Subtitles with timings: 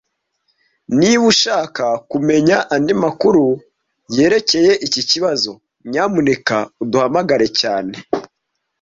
[0.97, 3.45] Niba ushaka kumenya andi makuru
[4.15, 5.51] yerekeye iki kibazo,
[5.89, 7.93] nyamuneka uduhamagare cyane